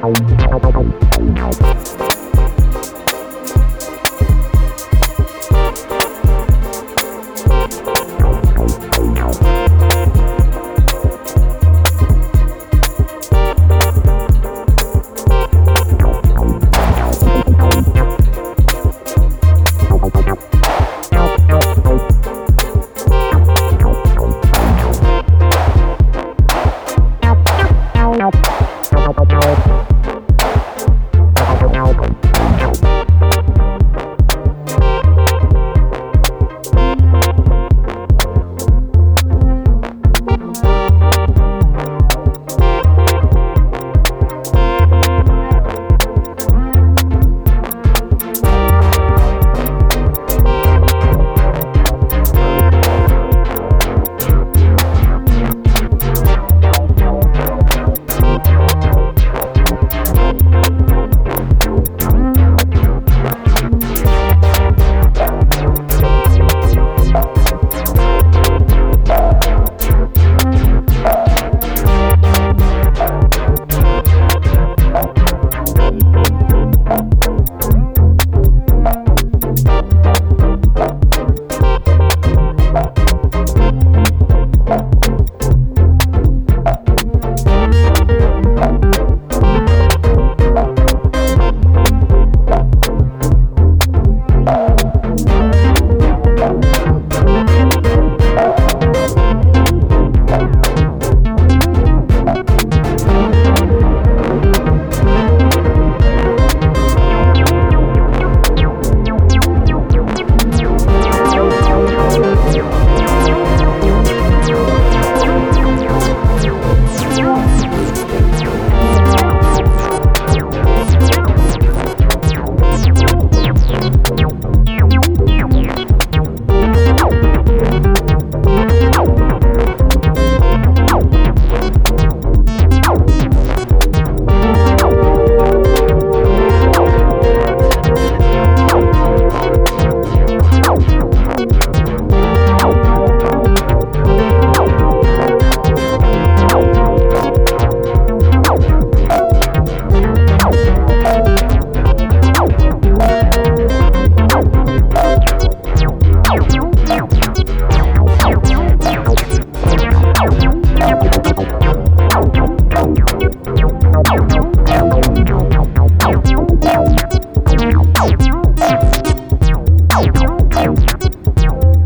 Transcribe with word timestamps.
Thank 0.00 0.39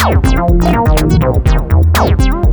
Thank 0.04 0.34
you. 2.26 2.43